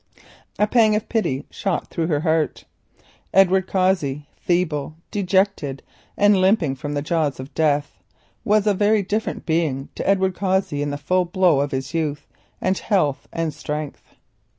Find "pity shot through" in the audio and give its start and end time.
1.09-2.07